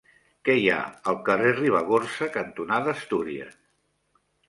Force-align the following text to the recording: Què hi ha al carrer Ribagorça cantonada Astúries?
Què 0.47 0.55
hi 0.59 0.63
ha 0.75 0.77
al 1.13 1.19
carrer 1.27 1.53
Ribagorça 1.59 2.31
cantonada 2.41 2.99
Astúries? 2.99 3.57